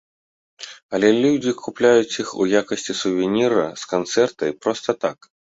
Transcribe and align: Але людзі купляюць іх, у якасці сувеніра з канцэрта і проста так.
Але 0.97 1.09
людзі 1.23 1.53
купляюць 1.63 2.17
іх, 2.23 2.31
у 2.41 2.47
якасці 2.61 2.97
сувеніра 3.01 3.67
з 3.83 3.93
канцэрта 3.93 4.41
і 4.55 4.59
проста 4.65 4.99
так. 5.05 5.33